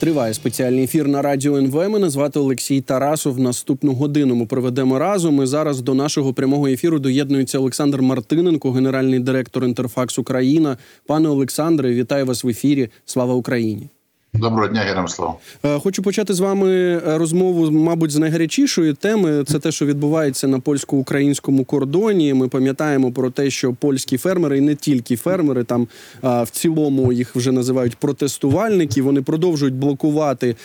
[0.00, 1.88] Триває спеціальний ефір на радіо НВ.
[1.88, 3.38] Мене звати Олексій Тарасов.
[3.38, 5.42] Наступну годину ми проведемо разом.
[5.42, 10.76] І зараз до нашого прямого ефіру доєднується Олександр Мартиненко, генеральний директор Інтерфакс Україна.
[11.06, 12.88] Пане Олександре, вітаю вас в ефірі.
[13.04, 13.88] Слава Україні!
[14.34, 15.34] Доброго дня, слава.
[15.64, 19.44] Е, Хочу почати з вами е, розмову, мабуть, з найгарячішої теми.
[19.46, 22.34] Це те, що відбувається на польсько-українському кордоні.
[22.34, 25.88] Ми пам'ятаємо про те, що польські фермери, і не тільки фермери, там
[26.22, 29.02] в цілому їх вже називають протестувальники.
[29.02, 30.56] Вони продовжують блокувати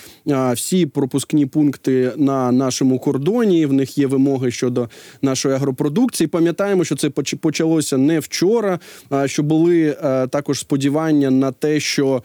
[0.53, 3.65] всі пропускні пункти на нашому кордоні.
[3.65, 4.89] В них є вимоги щодо
[5.21, 6.27] нашої агропродукції.
[6.27, 8.79] Пам'ятаємо, що це поч- почалося не вчора.
[9.25, 9.97] Що були
[10.29, 12.23] також сподівання на те, що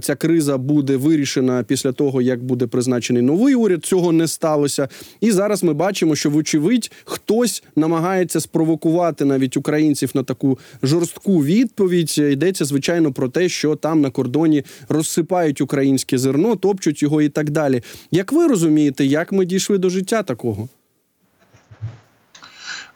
[0.00, 3.84] ця криза буде вирішена після того, як буде призначений новий уряд.
[3.84, 4.88] Цього не сталося.
[5.20, 12.18] І зараз ми бачимо, що вочевидь хтось намагається спровокувати навіть українців на таку жорстку відповідь.
[12.18, 17.50] Йдеться звичайно про те, що там на кордоні розсипають українське зерно, топчуть його і так
[17.50, 17.82] далі.
[18.10, 20.68] Як ви розумієте, як ми дійшли до життя такого?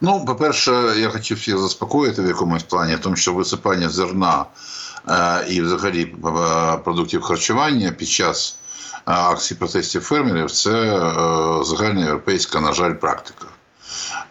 [0.01, 4.45] Ну, по-перше, я хотів всіх заспокоїти в якомусь плані, тому що висипання зерна
[5.49, 8.57] і взагалі е, продуктів харчування під час
[8.93, 13.45] е, акцій протестів фермерів це загальна загальноєвропейська, на жаль, практика.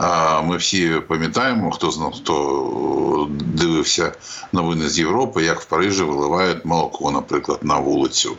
[0.01, 4.13] Е, Ми всі пам'ятаємо, хто знав, хто дивився
[4.53, 8.37] новини з Європи, як в Парижі виливають молоко, наприклад, на вулицю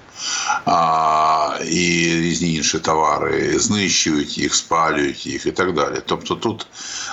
[1.69, 6.01] і різні інші товари, знищують їх, спалюють їх і так далі.
[6.05, 6.67] Тобто тут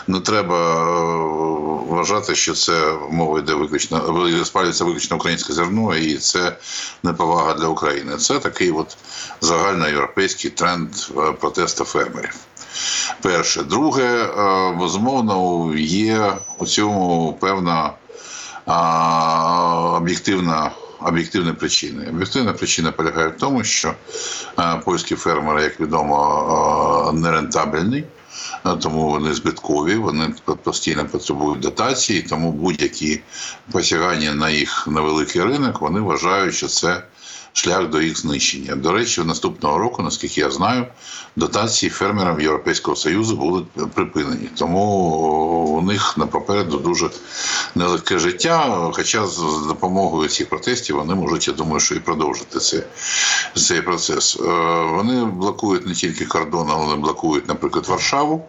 [0.07, 6.57] не треба е, вважати, що це мова йде виключно спалюється виключно українське зерно, і це
[7.03, 8.17] неповага для України.
[8.17, 8.97] Це такий от
[9.41, 12.35] загальноєвропейський тренд е, протесту фермерів.
[13.23, 17.93] Перше, друге, е, безумовно, є у цьому певна
[19.97, 20.71] об'єктивна.
[21.01, 22.09] Об'єктивні причини.
[22.09, 23.95] Об'єктивна причина полягає в тому, що
[24.59, 28.05] е, польські фермери, як відомо, не нерентабельні,
[28.67, 33.21] е, тому вони збиткові, вони постійно потребують дотації, тому будь-які
[33.73, 37.03] посягання на їх невеликий ринок, вони вважають, що це
[37.55, 38.77] шлях до їх знищення.
[38.77, 40.87] До речі, наступного року, наскільки я знаю,
[41.37, 44.49] дотації фермерам Європейського Союзу будуть припинені.
[44.59, 44.81] Тому
[45.79, 47.11] у них на попереду дуже
[47.75, 48.91] нелегке життя.
[48.93, 49.39] Хоча з
[49.69, 52.83] допомогою цих протестів вони можуть, я думаю, що і продовжити цей,
[53.55, 54.37] цей процес.
[54.41, 54.43] Е,
[54.97, 58.49] Вони блокують не тільки кордон, вони блокують, наприклад, Варшаву.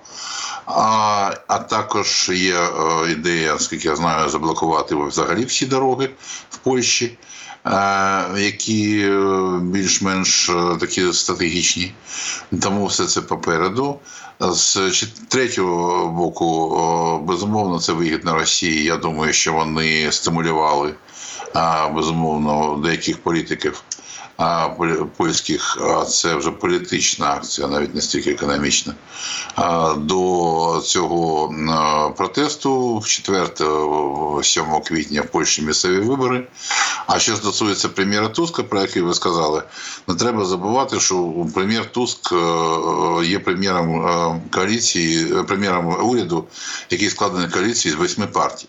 [0.65, 6.09] А а також є е, ідея, скільки я знаю, заблокувати взагалі всі дороги
[6.49, 7.17] в Польщі.
[8.37, 9.11] Які
[9.61, 11.93] більш-менш такі стратегічні,
[12.61, 13.99] тому все це попереду.
[14.39, 18.83] З третього боку, безумовно, це вигідно Росії.
[18.83, 20.93] Я думаю, що вони стимулювали
[21.95, 23.83] безумовно деяких політиків
[25.17, 28.93] польських, а це вже політична акція, навіть не стільки економічна.
[29.97, 31.53] До цього
[32.17, 36.47] протесту в 4-7 квітня в Польщі місцеві вибори.
[37.07, 39.63] А що стосується прем'єра Туска, про який ви сказали,
[40.07, 42.33] не треба забувати, що прем'єр Туск
[43.23, 46.45] є прем'єром коаліції, прем'єром уряду,
[46.89, 48.67] який складений коаліції з восьми партій.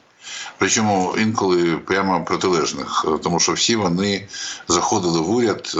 [0.58, 4.28] Причому інколи прямо протилежних, тому що всі вони
[4.68, 5.72] заходили в уряд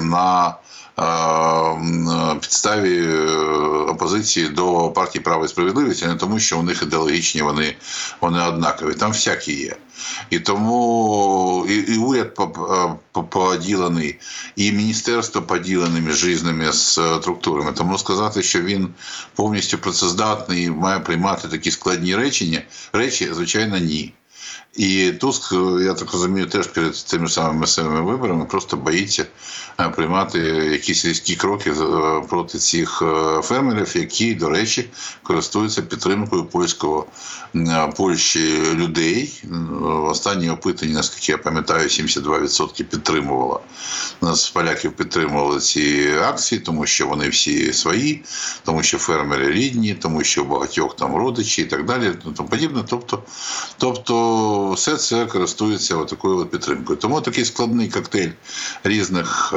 [0.00, 0.54] на
[2.40, 3.08] підставі
[3.88, 7.76] опозиції до партії права і справедливості, не тому, що у них ідеологічні вони
[8.20, 8.94] вони однакові.
[8.94, 9.76] Там всякі є.
[10.30, 12.38] І тому і, і уряд
[13.30, 14.18] поділений,
[14.56, 17.72] і міністерство поділене між різними структурами.
[17.72, 18.88] Тому сказати, що він
[19.34, 22.62] повністю працездатний і має приймати такі складні речення,
[22.92, 24.14] речі, звичайно, ні.
[24.76, 25.52] І Туск,
[25.82, 29.26] я так розумію, теж перед тими самими місцевими виборами просто боїться
[29.96, 30.38] приймати
[30.72, 31.72] якісь різкі кроки
[32.28, 33.02] проти цих
[33.42, 34.88] фермерів, які, до речі,
[35.22, 37.06] користуються підтримкою польського
[37.96, 39.42] Польщі людей.
[39.82, 43.60] Останні опитання, наскільки я пам'ятаю, 72% підтримувало.
[44.20, 48.22] Нас поляків підтримували ці акції, тому що вони всі свої,
[48.64, 52.12] тому що фермери рідні, тому що багатьох там родичі і так далі.
[52.36, 52.84] Тому подібне.
[52.88, 53.22] Тобто,
[53.78, 56.98] тобто все це користується такою от підтримкою.
[56.98, 58.30] Тому такий складний коктейль
[58.84, 59.54] різних,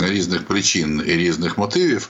[0.00, 2.08] різних причин і різних мотивів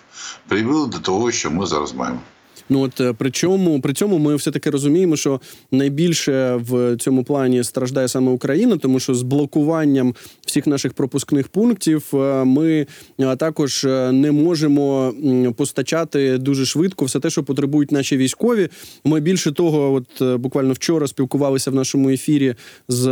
[0.48, 2.20] привів до того, що ми зараз маємо.
[2.68, 5.40] Ну от е, при чому при цьому ми все таки розуміємо, що
[5.72, 10.14] найбільше в цьому плані страждає саме Україна, тому що з блокуванням
[10.46, 12.86] всіх наших пропускних пунктів е, ми
[13.20, 15.14] е, також не можемо
[15.56, 18.68] постачати дуже швидко все те, що потребують наші військові.
[19.04, 22.54] Ми більше того, от буквально вчора спілкувалися в нашому ефірі
[22.88, 23.04] з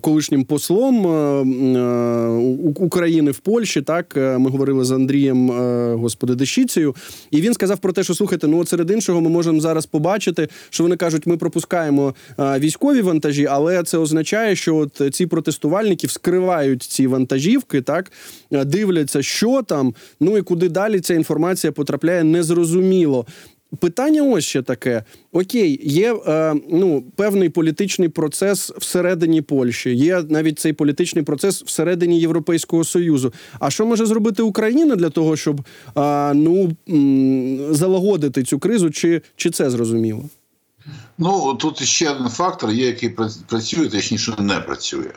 [0.00, 1.06] колишнім послом
[2.76, 3.82] України в Польщі.
[3.82, 5.50] Так ми говорили з Андрієм,
[5.98, 6.94] господи, Дещицею,
[7.30, 10.48] і він сказав про те, що слухайте, ну от серед іншого, ми можемо зараз побачити,
[10.70, 16.82] що вони кажуть, ми пропускаємо військові вантажі, але це означає, що от ці протестувальники вскривають
[16.82, 18.12] ці вантажівки, так
[18.50, 23.26] дивляться, що там, ну і куди далі ця інформація потрапляє, незрозуміло.
[23.78, 30.58] Питання ось ще таке: окей, є е, ну певний політичний процес всередині Польщі, є навіть
[30.58, 33.32] цей політичний процес всередині Європейського союзу.
[33.58, 36.76] А що може зробити Україна для того, щоб е, ну
[37.70, 40.24] залагодити цю кризу, чи, чи це зрозуміло?
[41.22, 45.12] Ну тут ще один фактор є, який пра- працює, точніше не працює.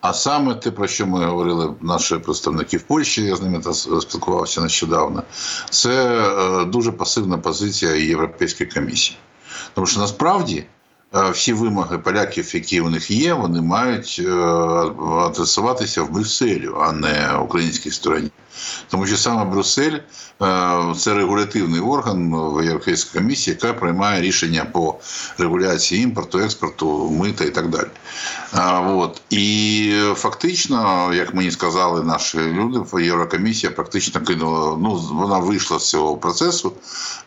[0.00, 3.62] А саме те, про що ми говорили наші представники в Польщі, я з ними
[4.00, 5.22] спілкувався нещодавно,
[5.70, 9.18] це е, дуже пасивна позиція Європейської комісії.
[9.74, 10.64] Тому що насправді
[11.14, 14.32] е, всі вимоги поляків, які у них є, вони мають е,
[15.26, 18.30] адресуватися в Брюсселю, а не українській стороні.
[18.88, 24.94] Тому що саме Брюссель е, це регулятивний орган в Європейській комісії, яка приймає рішення по
[25.38, 27.88] регуляції імпорту, експорту, мита і так далі.
[28.86, 29.22] От.
[29.30, 36.16] І фактично, як мені сказали наші люди, Єврокомісія практично кинула, ну вона вийшла з цього
[36.16, 36.72] процесу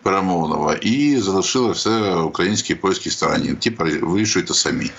[0.03, 3.55] перемовного і залишила все українській і польській стороні.
[3.59, 3.69] Ті
[4.01, 4.91] вирішуйте самі.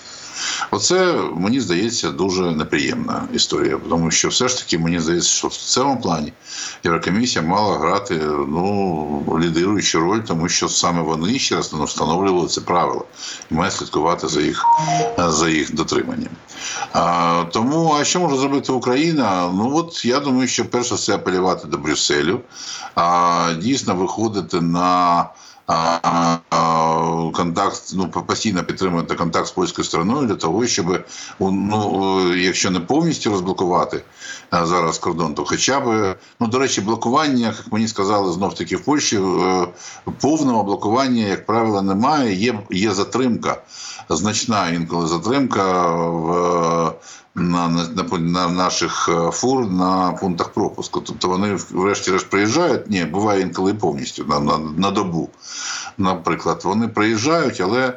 [0.70, 5.56] Оце мені здається дуже неприємна історія, тому що все ж таки мені здається, що в
[5.56, 6.32] цьому плані
[6.84, 8.14] Єврокомісія мала грати
[8.48, 13.06] ну лідируючу роль, тому що саме вони ще раз ну, встановлювали це правило
[13.50, 14.68] і має слідкувати за їх
[15.18, 16.32] за їх дотриманням.
[16.92, 19.50] А, тому а що може зробити Україна?
[19.54, 22.40] Ну от я думаю, що перше це апелювати до Брюсселю,
[22.94, 25.26] а дійсно виходити на.
[27.34, 31.04] Контакт, ну постійно підтримувати контакт з польською стороною для того, щоб
[31.40, 34.02] ну, якщо не повністю розблокувати
[34.52, 38.84] зараз кордон, то хоча б ну до речі, блокування, як мені сказали, знов таки в
[38.84, 39.66] Польщі е,
[40.20, 42.34] повного блокування, як правило, немає.
[42.34, 43.62] Є є затримка,
[44.08, 46.94] значна інколи затримка в.
[47.38, 51.00] На, на на, наших фур на пунктах пропуску.
[51.00, 52.90] Тобто вони врешті-решт приїжджають.
[52.90, 55.28] Ні, буває інколи повністю на, на, на добу.
[55.98, 57.92] Наприклад, вони приїжджають, але е,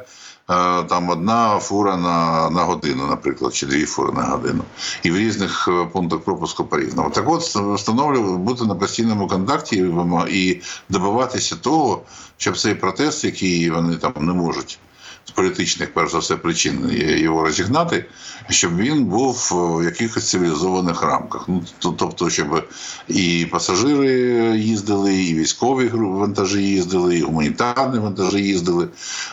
[0.82, 4.64] там одна фура на на годину, наприклад, чи дві фури на годину.
[5.02, 7.10] І в різних пунктах пропуску по-різному.
[7.10, 7.42] Так от
[7.76, 9.84] встановлювати бути на постійному контакті
[10.28, 12.02] і добиватися того,
[12.36, 14.78] щоб цей протест, який вони там не можуть
[15.24, 18.04] з політичних, перш за все, причин його розігнати,
[18.48, 21.44] щоб він був в якихось цивілізованих рамках.
[21.48, 22.68] Ну тобто, щоб
[23.08, 24.12] і пасажири
[24.58, 28.88] їздили, і військові вантажі їздили, і гуманітарні вантажі їздили.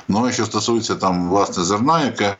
[0.08, 2.36] Ну а що стосується там власне зерна, яке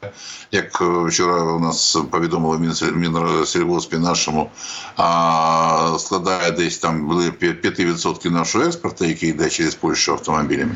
[0.52, 4.50] як вчора у нас повідомили Мінсельгоспі нашому,
[4.98, 10.76] а, складає десь там були 5% нашого експорту, який йде через Польщу автомобілями.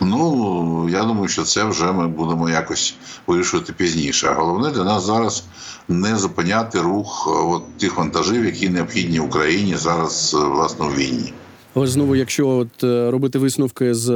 [0.00, 2.94] Ну я думаю, що це вже ми будемо якось
[3.26, 4.28] вирішувати пізніше.
[4.30, 5.44] А головне для нас зараз
[5.88, 11.32] не зупиняти рух от тих вантажів, які необхідні Україні зараз власне у війні.
[11.76, 12.82] Але знову, якщо от
[13.12, 14.10] робити висновки з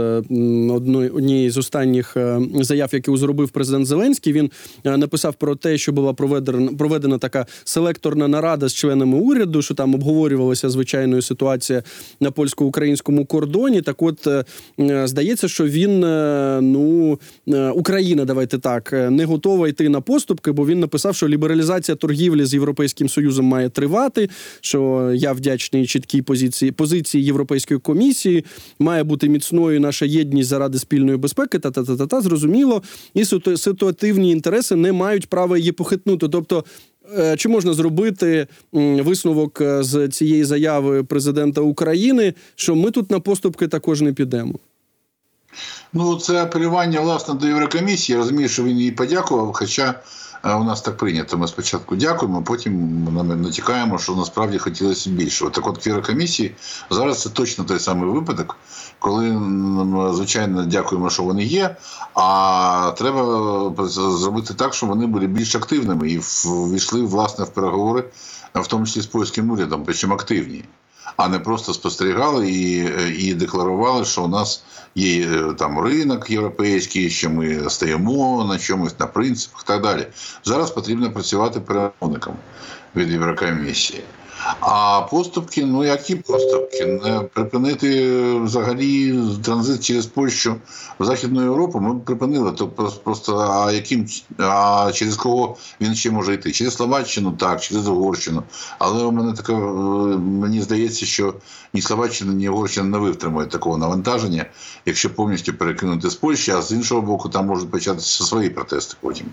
[0.70, 2.16] одної однієї з останніх
[2.60, 4.50] заяв, які зробив президент Зеленський, він
[4.84, 9.94] написав про те, що була проведена проведена така селекторна нарада з членами уряду, що там
[9.94, 11.82] обговорювалася звичайною ситуація
[12.20, 13.82] на польсько-українському кордоні.
[13.82, 14.28] Так, от
[15.04, 16.00] здається, що він
[16.72, 17.18] ну
[17.74, 22.54] Україна, давайте так, не готова йти на поступки, бо він написав, що лібералізація торгівлі з
[22.54, 24.28] європейським союзом має тривати.
[24.60, 27.49] Що я вдячний чіткій позиції позиції європейської.
[27.50, 28.44] Європейської комісії
[28.78, 31.58] має бути міцною наша єдність заради спільної безпеки.
[31.58, 32.82] Та та та та та зрозуміло,
[33.14, 33.24] і
[33.56, 36.28] ситуативні інтереси не мають права її похитнути.
[36.28, 36.64] Тобто,
[37.36, 44.00] чи можна зробити висновок з цієї заяви президента України, що ми тут на поступки також
[44.00, 44.58] не підемо?
[45.92, 48.14] Ну, це апелювання власне до Єврокомісії.
[48.14, 49.52] Я розумію, що він їй подякував.
[49.52, 49.94] Хоча
[50.44, 51.38] у нас так прийнято.
[51.38, 52.72] Ми спочатку дякуємо, потім
[53.12, 55.50] ми натякаємо, що насправді хотілося більше.
[55.50, 56.54] Так от в Єврокомісії
[56.90, 58.56] зараз це точно той самий випадок,
[58.98, 59.40] коли
[60.14, 61.76] звичайно дякуємо, що вони є.
[62.14, 68.04] А треба зробити так, щоб вони були більш активними і ввійшли власне в переговори,
[68.54, 70.64] в тому числі з польським урядом, причому активні.
[71.16, 72.88] А не просто спостерігали і
[73.18, 74.64] і декларували, що у нас
[74.94, 80.06] є е, там ринок європейський, що ми стаємо на чомусь на принципах і так далі.
[80.44, 82.34] Зараз потрібно працювати перемовником
[82.96, 84.02] від Єврокомісії.
[84.60, 87.00] А поступки, ну які поступки?
[87.34, 90.56] Припинити взагалі транзит через Польщу
[90.98, 91.80] в Західну Європу.
[91.80, 92.52] Ми припинили.
[92.56, 94.06] Тобто просто а яким
[94.38, 96.52] а через кого він ще може йти?
[96.52, 98.42] Через Словаччину, так, через Угорщину.
[98.78, 101.34] Але у мене таке мені здається, що
[101.74, 104.46] ні Словаччина, ні Угорщина не витримують такого навантаження,
[104.86, 109.26] якщо повністю перекинути з Польщі, а з іншого боку, там можуть початися свої протести потім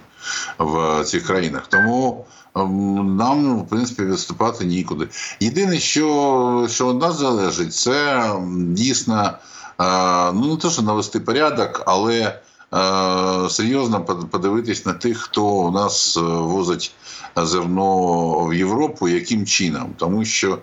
[0.60, 1.68] в цих країнах.
[1.68, 2.26] Тому.
[2.58, 5.07] Ем, нам, в принципі, відступати нікуди.
[5.40, 9.32] Єдине, що що від нас залежить, це дійсно
[9.80, 12.40] е, ну не те, що навести порядок, але
[12.74, 16.92] е, серйозно подивитись на тих, хто у нас е, возить
[17.36, 20.58] зерно в Європу, яким чином, тому що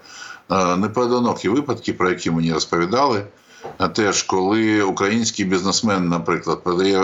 [0.77, 3.27] непоодинокі випадки, про які мені розповідали
[3.93, 6.99] теж, коли український бізнесмен, наприклад, продає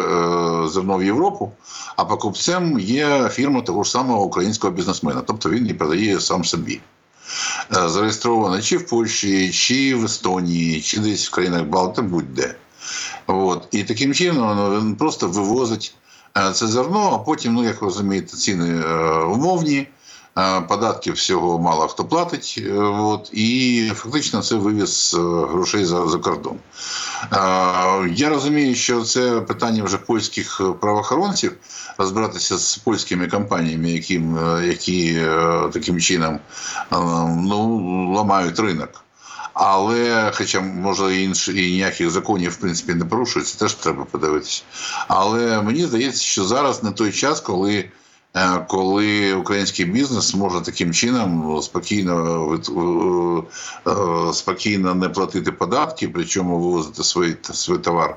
[0.68, 1.52] зерно в Європу,
[1.96, 6.80] а покупцем є фірма того ж самого українського бізнесмена, тобто він її продає сам собі.
[7.76, 12.54] Е, зареєстрована чи в Польщі, чи в Естонії, чи десь в країнах Балти, будь-де.
[13.26, 13.68] От.
[13.70, 15.94] І таким чином ну, він просто вивозить
[16.38, 18.84] е, це зерно, а потім, ну як розумієте, ціни
[19.24, 19.86] умовні.
[20.68, 26.18] Податків всього мало хто платить, е, от, і фактично це вивіз е, грошей за за
[26.18, 26.56] кордон.
[28.14, 31.52] Я розумію, що це питання вже польських правоохоронців
[31.98, 35.22] розбиратися з польськими компаніями, які, е, які
[35.72, 36.38] таким чином
[37.36, 39.04] ну, ламають ринок.
[39.54, 44.62] Але, хоча може інші і ніяких законів в принципі не порушується, теж треба подивитися.
[45.08, 47.90] Але мені здається, що зараз не той час, коли.
[48.36, 56.60] Е, коли український бізнес може таким чином спокійно е, е, спокійно не платити податки, причому
[56.60, 58.16] вивозити свій, свій товар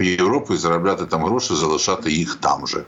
[0.00, 2.84] в Європу і заробляти там гроші, залишати їх там же.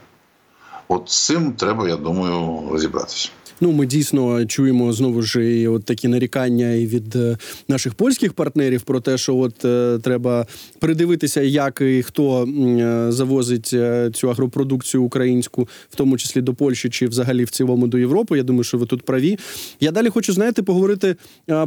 [0.87, 3.29] От з цим треба, я думаю, розібратися.
[3.61, 8.33] Ну, ми дійсно чуємо знову ж і от такі нарікання і від е, наших польських
[8.33, 10.45] партнерів про те, що от е, треба
[10.79, 13.75] придивитися, як і хто е, завозить
[14.13, 18.37] цю агропродукцію українську, в тому числі до Польщі чи взагалі в цілому до Європи.
[18.37, 19.37] Я думаю, що ви тут праві.
[19.79, 21.15] Я далі хочу знаєте, поговорити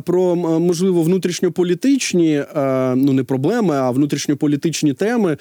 [0.04, 2.42] про можливо внутрішньополітичні,
[2.96, 5.36] ну не проблеми, а внутрішньополітичні теми.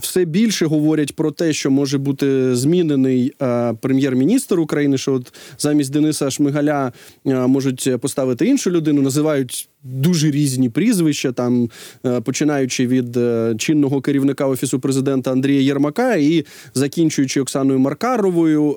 [0.00, 3.32] Все більше говорять про те, що може бути змінений
[3.80, 4.98] прем'єр-міністр України.
[4.98, 6.92] що от за замість Дениса Шмигаля
[7.26, 11.70] е, можуть поставити іншу людину, називають дуже різні прізвища, там
[12.06, 18.76] е, починаючи від е, чинного керівника офісу президента Андрія Єрмака і закінчуючи Оксаною Маркаровою,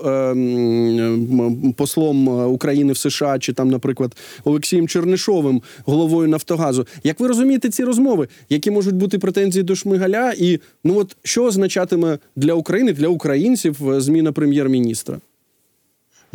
[1.77, 6.87] послом України в США, чи там, наприклад, Олексієм Чернишовим, головою Нафтогазу.
[7.03, 11.43] Як ви розумієте ці розмови, які можуть бути претензії до Шмигаля, і ну от що
[11.43, 15.19] означатиме для України, для українців зміна прем'єр-міністра?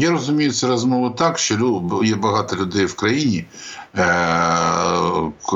[0.00, 3.45] Я розумію цю розмову так, що є багато людей в країні,
[3.97, 4.05] е,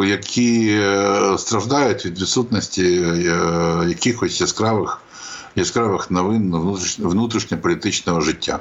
[0.07, 5.03] які е, страждають від відсутності е, якихось яскравих
[5.57, 6.55] яскравих новин
[6.99, 8.61] внутрішньополітичного життя.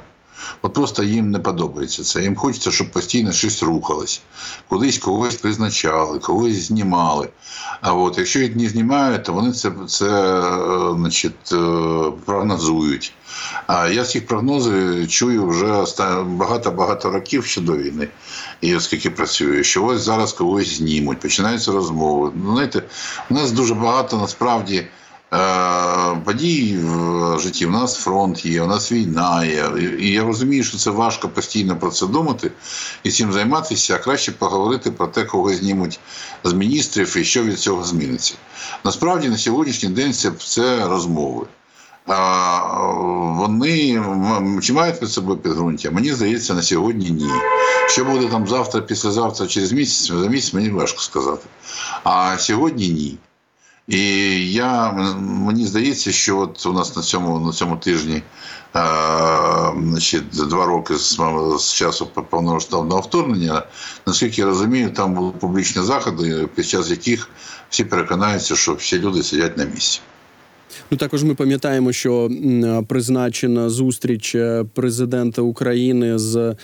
[0.62, 2.24] От просто їм не подобається це.
[2.24, 4.22] Їм хочеться, щоб постійно щось рухалось,
[4.70, 7.30] кудись когось призначали, когось знімали.
[7.82, 10.42] А от якщо їх не знімають, то вони це це
[10.96, 11.54] значить,
[12.26, 13.14] прогнозують.
[13.68, 15.86] А я ці прогнози чую вже
[16.24, 18.08] багато-багато років ще до війни,
[18.62, 22.32] і оскільки працюю, що ось зараз когось знімуть, починаються розмови.
[22.36, 22.84] Ну, знаєте,
[23.30, 24.88] у нас дуже багато насправді.
[25.34, 27.66] Е, подій в житті.
[27.66, 29.72] У нас фронт є, у нас війна є.
[30.00, 32.52] І я розумію, що це важко постійно про це думати
[33.04, 36.00] і цим займатися, а краще поговорити про те, кого знімуть
[36.44, 38.34] з міністрів і що від цього зміниться.
[38.84, 41.46] Насправді на сьогоднішній день це, це розмови.
[43.38, 44.04] Вони
[44.62, 45.92] чи мають під собою підґрунтя?
[45.92, 47.30] Мені здається, на сьогодні ні.
[47.88, 51.48] Що буде там завтра, післязавтра, через місяць, за місяць мені важко сказати.
[52.04, 53.18] А сьогодні ні.
[53.88, 54.02] І
[54.52, 58.22] я, мені здається, що от у нас на цьому на цьому тижні
[58.74, 61.20] а, значить, два роки з,
[61.58, 63.64] з часу повномасштабного вторгнення,
[64.08, 67.30] наскільки я розумію, там були публічні заходи, під час яких
[67.70, 70.02] всі переконаються, що всі люди сидять на місці.
[70.92, 72.30] Ну також ми пам'ятаємо, що
[72.88, 76.56] призначена зустріч е, президента України з е,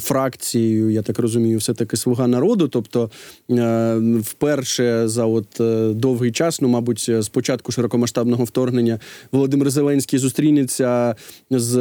[0.00, 2.68] фракцією, я так розумію, все таки слуга народу.
[2.68, 3.10] Тобто,
[3.50, 8.98] е, вперше за от е, довгий час, ну мабуть, з початку широкомасштабного вторгнення,
[9.32, 11.14] Володимир Зеленський зустрінеться
[11.50, 11.76] з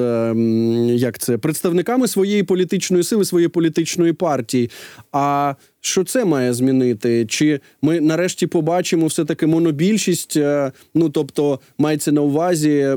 [0.95, 4.69] як це представниками своєї політичної сили, своєї політичної партії.
[5.11, 7.25] А що це має змінити?
[7.25, 10.37] Чи ми нарешті побачимо все таки монобільшість?
[10.37, 12.95] е, Ну тобто мається на увазі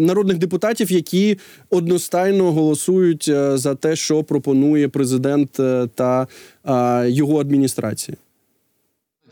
[0.00, 1.38] народних депутатів, які
[1.70, 6.26] одностайно голосують е, за те, що пропонує президент е, та
[6.64, 8.16] е, його адміністрація.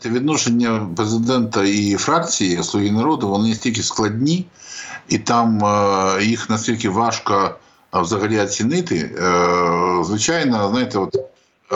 [0.05, 4.45] Відношення президента і фракції Слуги народу вони настільки складні,
[5.09, 5.61] і там
[6.21, 7.55] їх настільки важко
[7.93, 9.11] взагалі оцінити.
[10.05, 11.75] Звичайно, знаєте, от е,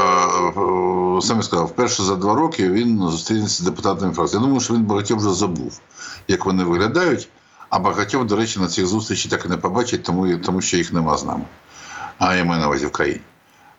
[1.40, 4.40] е, сказав, вперше за два роки він зустрінеться з депутатами фракції.
[4.40, 5.80] Я думаю, що він багатьох вже забув,
[6.28, 7.30] як вони виглядають.
[7.74, 10.94] А багатьох, до речі, на цих зустрічах так і не побачить, тому, тому що їх
[10.94, 11.44] нема з нами.
[12.18, 13.22] А я маю на увазі в країні.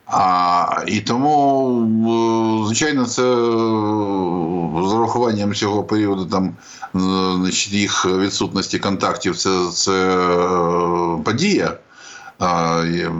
[0.06, 3.36] А, і тому, е, звичайно, це е,
[4.88, 6.98] з урахуванням цього періоду там е,
[7.36, 10.16] значить, їх відсутності контактів, це, це
[11.24, 11.78] подія.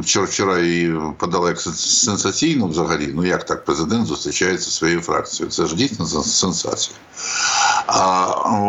[0.00, 3.10] Вчора вчора її подала сенсаційно взагалі.
[3.14, 5.50] Ну як так президент зустрічається зі своєю фракцією?
[5.50, 6.96] Це ж дійсно сенсація.
[7.86, 8.26] А,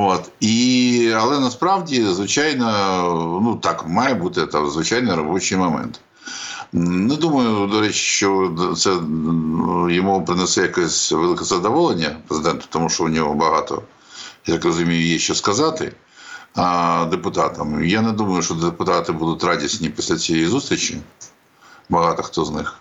[0.07, 0.31] от.
[0.39, 5.99] І, але насправді, звичайно, ну так має бути там звичайний робочий момент.
[6.73, 8.89] Не думаю, до речі, що це
[9.95, 13.81] йому принесе якесь велике задоволення президенту, тому що у нього багато,
[14.45, 15.91] я так розумію, є що сказати
[16.55, 17.07] а.
[17.83, 20.97] Я не думаю, що депутати будуть радісні після цієї зустрічі.
[21.89, 22.79] Багато хто з них.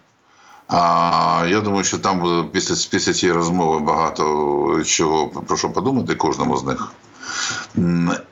[0.69, 6.15] А я думаю, що там буде після, після цієї розмови багато чого про що подумати
[6.15, 6.93] кожному з них.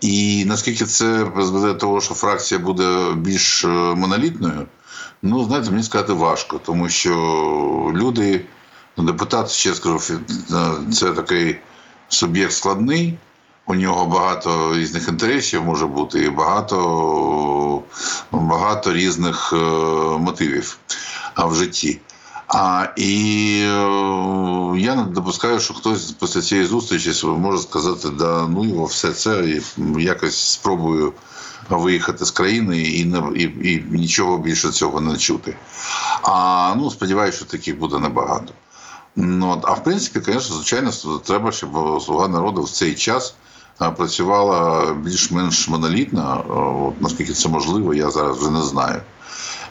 [0.01, 4.67] І наскільки це призведе до того, що фракція буде більш е, монолітною,
[5.23, 7.13] ну знаєте, мені сказати важко, тому що
[7.95, 8.45] люди,
[8.97, 11.59] ну, депутат, ще скажу, е, це такий
[12.09, 13.19] суб'єкт складний.
[13.67, 17.83] У нього багато різних інтересів може бути і багато,
[18.33, 19.57] багато різних е,
[20.19, 20.79] мотивів
[21.37, 22.01] в житті.
[22.49, 28.65] А, і е, я не допускаю, що хтось після цієї зустрічі може сказати, да ну
[28.65, 29.63] його все це і
[30.03, 31.13] якось спробую
[31.71, 35.57] виїхати з країни і не і, і нічого більше цього не чути.
[36.23, 38.53] А ну сподіваюся, що таких буде небагато.
[39.17, 40.91] Ну, а в принципі, звісно, звичайно,
[41.25, 43.35] треба, щоб слуга народу в цей час
[43.97, 46.45] працювала більш-менш монолітно.
[46.89, 49.01] От, наскільки це можливо, я зараз вже не знаю.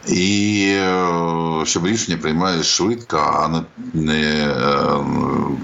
[0.07, 5.05] І е, щоб рішення приймали швидко, а не, не е,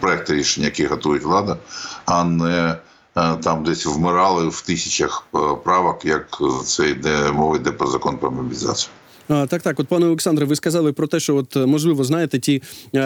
[0.01, 1.57] проекти рішення, які готує влада,
[2.05, 2.77] а не
[3.17, 8.17] е, там десь вмирали в тисячах е, правок, як це йде мова йде про закон
[8.17, 8.91] про мобілізацію.
[9.27, 12.61] Так, так, от пане Олександре, ви сказали про те, що от можливо знаєте ті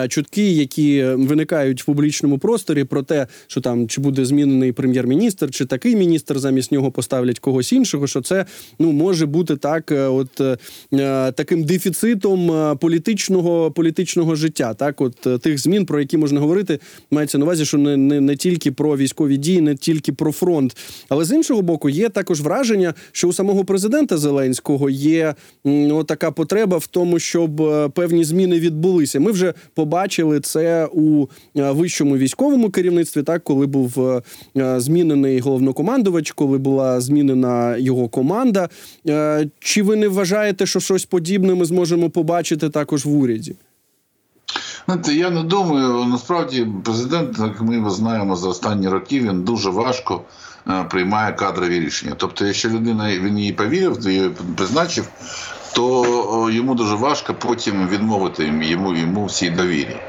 [0.10, 5.66] чутки, які виникають в публічному просторі, про те, що там чи буде змінений прем'єр-міністр, чи
[5.66, 8.08] такий міністр замість нього поставлять когось іншого.
[8.08, 8.46] Що це
[8.80, 10.58] ну може бути так, е, от е,
[11.32, 14.74] таким дефіцитом е, політичного політичного життя.
[14.74, 16.80] Так, от е, тих змін, про які можна говорити,
[17.12, 20.78] мається на увазі, що не, не, не тільки про військові дії, не тільки про фронт,
[21.10, 25.36] але з іншого боку, є також враження, що у самого президента Зеленського є
[25.92, 29.20] от така потреба в тому, щоб е, певні зміни відбулися.
[29.20, 34.10] Ми вже побачили це у е, вищому військовому керівництві, так коли був
[34.58, 38.70] е, змінений головнокомандувач, коли була змінена його команда.
[39.60, 43.56] Чи ви не вважаєте, що щось подібне ми зможемо побачити також в уряді?
[44.86, 49.70] Знаєте, я не думаю, насправді президент, як ми його знаємо за останні роки, він дуже
[49.70, 50.22] важко
[50.90, 52.14] приймає кадрові рішення.
[52.18, 55.08] Тобто, якщо людина він її повірив, її призначив,
[55.74, 60.02] то йому дуже важко потім відмовити йому йому всій довірі.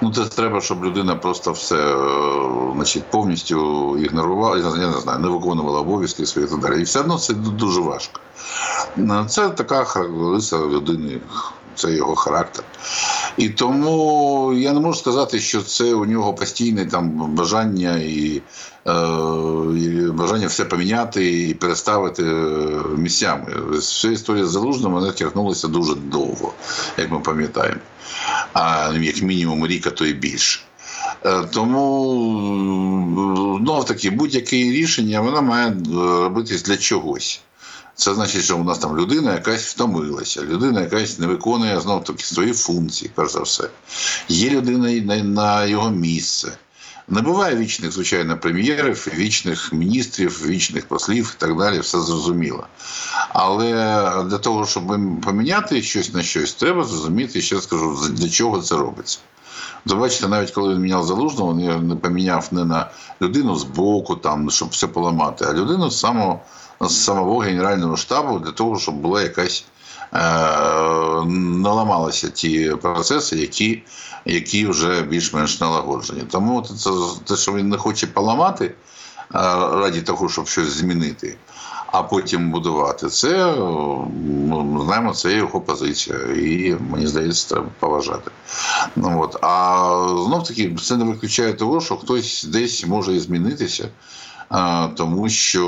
[0.00, 5.28] Ну, це треба, щоб людина просто все е, значить, повністю ігнорувала, я не знаю, не
[5.28, 6.80] виконувала обов'язки свої так далі.
[6.80, 8.20] І все одно це дуже важко.
[8.98, 11.20] Е, Це така характеристика людини,
[11.76, 12.64] це його характер.
[13.36, 18.42] І тому я не можу сказати, що це у нього постійне там бажання і,
[18.86, 18.92] е,
[19.78, 23.46] і бажання все поміняти і переставити е, місцями.
[23.70, 26.52] Вся історія з залужним вона тягнулася дуже довго,
[26.98, 27.80] як ми пам'ятаємо.
[28.52, 30.60] А як мінімум рік, а то і більше.
[31.24, 35.76] Е, Тому знов таки будь-яке рішення вона має
[36.22, 37.40] робитись для чогось.
[37.96, 42.24] Це значить, що у нас там людина якась втомилася, людина якась не виконує знов таки
[42.24, 43.68] свої функції, перш за все.
[44.28, 46.58] Є людина на, його місце.
[47.08, 52.66] Не буває вічних, звичайно, прем'єрів, вічних міністрів, вічних послів і так далі, все зрозуміло.
[53.28, 53.72] Але
[54.24, 54.86] для того, щоб
[55.24, 59.18] поміняти щось на щось, треба зрозуміти, ще скажу, для чого це робиться.
[59.86, 62.90] Бачите, навіть коли він міняв залужного, він не поміняв не на
[63.22, 66.40] людину з боку, там, щоб все поламати, а людину з самого,
[66.80, 69.64] з самого Генерального штабу для того, щоб була якась
[70.12, 70.18] е,
[71.24, 73.82] наламалися ті процеси, які
[74.26, 76.22] які вже більш-менш налагоджені.
[76.30, 76.90] Тому це
[77.24, 78.74] те, що він не хоче поламати е,
[79.72, 81.36] раді того, щоб щось змінити.
[81.86, 83.54] А потім будувати це
[84.46, 88.30] ну, знаємо, це його позиція, і мені здається, треба поважати.
[88.96, 93.88] Ну от а знов таки це не виключає того, що хтось десь може змінитися,
[94.96, 95.60] тому що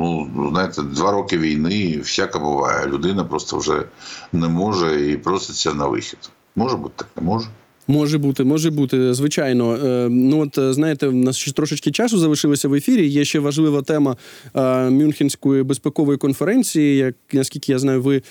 [0.00, 2.86] ну знаєте, два роки війни всяка буває.
[2.86, 3.84] Людина просто вже
[4.32, 6.30] не може і проситься на вихід.
[6.56, 7.48] Може бути так, не може.
[7.90, 9.74] Може бути, може бути, звичайно.
[9.74, 13.08] Е, ну от е, знаєте, в нас ще трошечки часу залишилося в ефірі.
[13.08, 14.16] Є ще важлива тема
[14.54, 16.96] е, Мюнхенської безпекової конференції.
[16.96, 18.22] Як наскільки я знаю, ви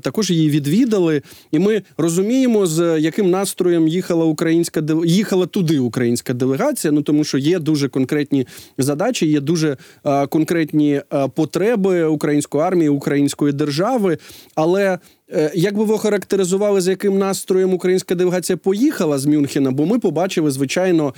[0.00, 6.92] також її відвідали, і ми розуміємо, з яким настроєм їхала українська їхала туди українська делегація.
[6.92, 8.46] Ну тому що є дуже конкретні
[8.78, 9.76] задачі, є дуже
[10.28, 11.00] конкретні
[11.34, 14.18] потреби української армії, української держави,
[14.54, 14.98] але
[15.54, 19.70] як би ви охарактеризували, з яким настроєм українська делегація поїхала з Мюнхена?
[19.70, 21.14] Бо ми побачили, звичайно,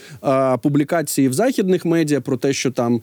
[0.62, 3.01] публікації в західних медіа про те, що там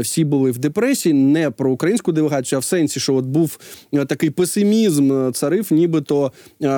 [0.00, 3.58] всі були в депресії, не про українську делегацію, а в сенсі, що от був
[3.94, 6.32] е, такий песимізм е, царив, нібито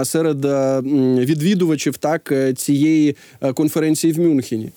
[0.05, 0.45] серед
[1.29, 3.17] відвідувачів так цієї
[3.55, 4.73] конференції в Мюнхені.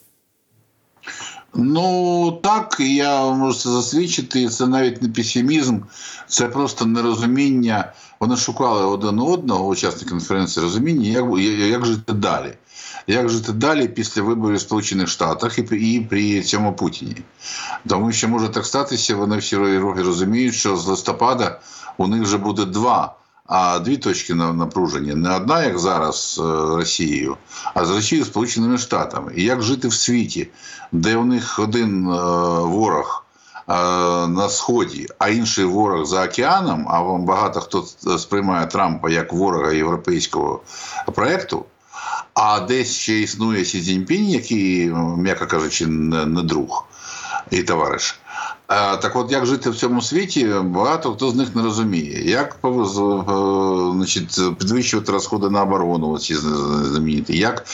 [1.55, 4.49] Ну так, я можу це засвідчити.
[4.49, 5.79] Це навіть не песимізм,
[6.27, 7.93] це просто нерозуміння.
[8.19, 11.25] Вони шукали один одного, учасники конференції, розуміння, як
[11.69, 12.53] як жити далі.
[13.07, 17.15] Як жити далі після виборів в Сполучених Штатах і, і при цьому Путіні?
[17.87, 21.59] Тому що може так статися, вони всі роги розуміють, що з листопада
[21.97, 23.15] у них вже буде два
[23.49, 25.15] а дві точки напруження.
[25.15, 27.37] Не одна, як зараз з е, Росією,
[27.73, 29.33] а з Росією Сполученими Штатами.
[29.35, 30.47] І як жити в світі,
[30.91, 32.11] де у них один е,
[32.59, 33.25] ворог
[34.27, 36.85] на сході, а інший ворог за океаном.
[36.89, 37.85] А вам багато хто
[38.17, 40.61] сприймає Трампа як ворога європейського
[41.15, 41.65] проекту.
[42.33, 46.85] А десь ще існує Сі Цзіньпінь, який, м'яко кажучи, не друг
[47.51, 48.19] і товариш.
[48.69, 52.29] Так от як жити в цьому світі, багато хто з них не розуміє.
[52.29, 52.69] Як е,
[53.93, 57.65] значить, підвищувати розходи на оборону, ці замінити, як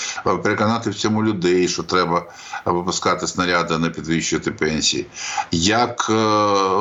[0.44, 2.26] переконати в цьому людей, що треба
[2.66, 5.06] випускати снаряди, а не підвищувати пенсії,
[5.52, 6.14] як е,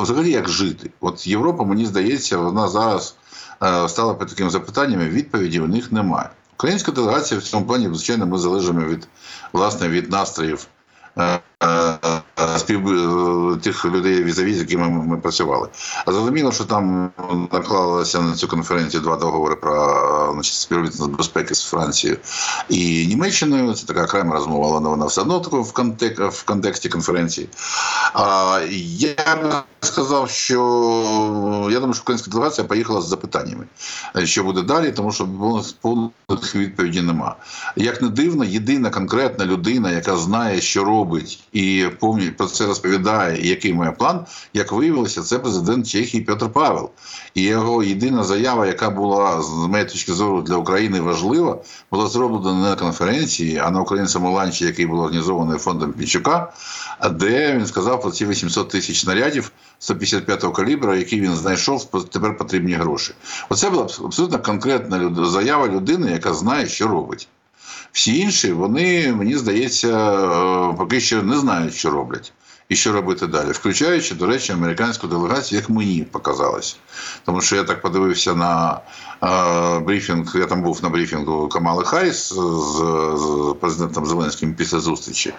[0.01, 0.89] взагалі як жити?
[1.01, 3.15] От Європа, мені здається, вона зараз
[3.63, 6.29] е, стала під таким запитанням, відповіді у них немає.
[6.53, 9.07] Українська делегація в цьому плані, звичайно, ми залежимо від
[9.53, 10.67] власне від настроїв
[12.57, 15.67] спів е, тих людей візаві, з якими ми працювали.
[16.05, 17.11] А зрозуміло, що там
[17.51, 22.19] наклалося на цю конференцію два договори про значить, співробітництво безпеки з Францією
[22.69, 23.73] і Німеччиною.
[23.73, 27.49] Це така окрема розмова, але вона все одно в контек в контексті конференції.
[28.13, 28.59] А
[28.97, 30.59] я б сказав, що
[31.71, 33.65] я думаю, що українська делегація поїхала з запитаннями,
[34.23, 35.27] що буде далі, тому що
[35.81, 37.35] повних відповіді нема.
[37.75, 43.47] Як не дивно, єдина конкретна людина, яка знає, що робить, і повні про це розповідає,
[43.47, 46.89] який має план, як виявилося, це президент Чехії Петр Павел.
[47.33, 51.57] І його єдина заява, яка була з моєї точки зору для України важлива,
[51.91, 56.53] була зроблена не на конференції, а на українському ланчі, який був організований фондом Пінчука,
[57.11, 62.73] де він сказав про ці 800 тисяч снарядів 155-го калібра, які він знайшов, тепер потрібні
[62.73, 63.13] гроші.
[63.49, 67.27] Оце була абсолютно конкретна заява людини, яка знає, що робить.
[67.95, 72.33] Всі інші, вони, мені здається, е, поки що не знають, що роблять
[72.69, 76.77] і що робити далі, включаючи, до речі, американську делегацію, як мені показалось.
[77.25, 78.79] Тому що я так подивився на
[79.23, 82.35] е, брифінг, я там був на брифінгу Камали Харріс з,
[83.15, 85.33] з президентом Зеленським після зустрічі.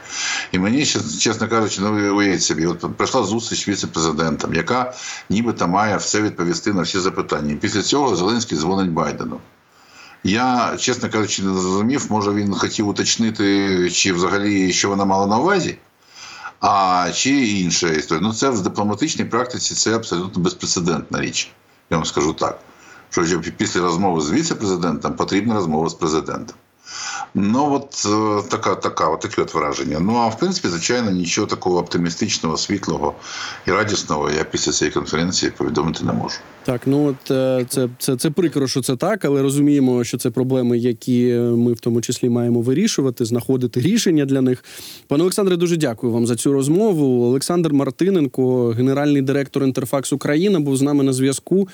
[0.52, 0.86] І мені,
[1.20, 4.94] чесно кажучи, ну уявіть собі, от прийшла зустріч віце-президентом, яка
[5.30, 7.52] нібито має все відповісти на всі запитання.
[7.52, 9.40] І після цього Зеленський дзвонить Байдену.
[10.26, 15.38] Я, чесно кажучи, не зрозумів, може він хотів уточнити, чи взагалі що вона мала на
[15.38, 15.78] увазі,
[16.60, 18.28] а чи інша історія.
[18.28, 21.50] Ну, це в дипломатичній практиці це абсолютно безпрецедентна річ.
[21.90, 22.60] Я вам скажу так.
[23.10, 26.56] Що після розмови з віце-президентом потрібна розмова з президентом.
[27.34, 30.00] Ну, от е, така, така, от таке от враження.
[30.00, 33.14] Ну, а в принципі, звичайно, нічого такого оптимістичного, світлого
[33.66, 36.36] і радісного я після цієї конференції повідомити не можу.
[36.64, 40.30] Так, ну от е, це, це, це прикро, що це так, але розуміємо, що це
[40.30, 44.64] проблеми, які ми в тому числі маємо вирішувати, знаходити рішення для них.
[45.08, 47.24] Пане Олександре, дуже дякую вам за цю розмову.
[47.24, 51.68] Олександр Мартиненко, генеральний директор Інтерфакс Україна, був з нами на зв'язку.